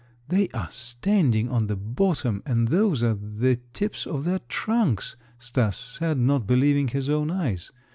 [0.29, 5.77] "They are standing on the bottom and those are the tips of their trunks," Stas
[5.77, 7.69] said, not believing his own eyes.